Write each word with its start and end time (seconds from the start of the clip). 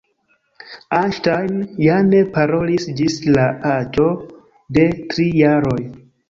Einstein 0.99 1.59
ja 1.87 1.97
ne 2.07 2.21
parolis 2.37 2.87
ĝis 3.01 3.19
la 3.37 3.45
aĝo 3.75 4.07
de 4.79 4.89
tri 5.13 5.29
jaroj. 5.43 5.79